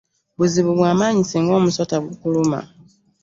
Buzibu 0.37 0.71
bwamaanyi 0.77 1.23
singa 1.29 1.53
omusota 1.59 1.95
gukuluma. 2.05 2.59